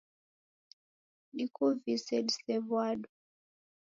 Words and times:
Dikuvise 1.35 2.15
disew'ado. 2.27 3.09